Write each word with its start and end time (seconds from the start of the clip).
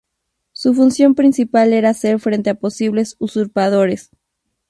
Su 0.51 0.73
función 0.73 1.13
principal 1.13 1.73
era 1.73 1.91
hacer 1.91 2.19
frente 2.19 2.49
a 2.49 2.55
posibles 2.55 3.15
usurpadores. 3.19 4.09